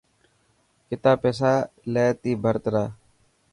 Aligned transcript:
ڪتا 0.89 1.11
پيسا 1.21 1.51
لي 1.93 2.05
تي 2.21 2.31
ڀرت 2.43 2.65
را. 2.73 2.83